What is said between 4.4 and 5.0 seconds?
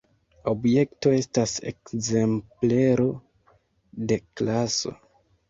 klaso.